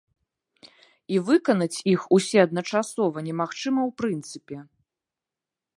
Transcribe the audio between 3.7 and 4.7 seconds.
ў прынцыпе.